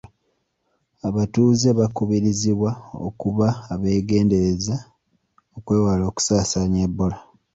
[1.07, 2.69] Abtuuze bakubirizibwa
[3.07, 4.75] akuba abeegerndereza
[5.57, 7.17] okwewala okusaasaanya Ebola.